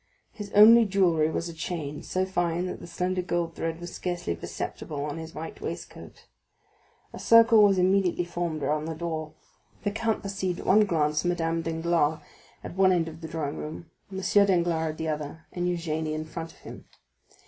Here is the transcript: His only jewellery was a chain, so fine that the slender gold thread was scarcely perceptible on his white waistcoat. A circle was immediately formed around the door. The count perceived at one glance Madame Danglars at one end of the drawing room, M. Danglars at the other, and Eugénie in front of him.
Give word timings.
His 0.31 0.51
only 0.53 0.83
jewellery 0.85 1.29
was 1.29 1.47
a 1.47 1.53
chain, 1.53 2.01
so 2.01 2.25
fine 2.25 2.65
that 2.65 2.79
the 2.79 2.87
slender 2.87 3.21
gold 3.21 3.53
thread 3.53 3.79
was 3.79 3.93
scarcely 3.93 4.35
perceptible 4.35 5.05
on 5.05 5.19
his 5.19 5.35
white 5.35 5.61
waistcoat. 5.61 6.25
A 7.13 7.19
circle 7.19 7.61
was 7.61 7.77
immediately 7.77 8.25
formed 8.25 8.63
around 8.63 8.85
the 8.85 8.95
door. 8.95 9.33
The 9.83 9.91
count 9.91 10.23
perceived 10.23 10.59
at 10.59 10.65
one 10.65 10.85
glance 10.87 11.23
Madame 11.23 11.61
Danglars 11.61 12.19
at 12.63 12.73
one 12.75 12.91
end 12.91 13.09
of 13.09 13.21
the 13.21 13.27
drawing 13.27 13.57
room, 13.57 13.91
M. 14.11 14.19
Danglars 14.21 14.93
at 14.93 14.97
the 14.97 15.07
other, 15.07 15.45
and 15.51 15.67
Eugénie 15.67 16.15
in 16.15 16.25
front 16.25 16.51
of 16.53 16.57
him. 16.61 16.85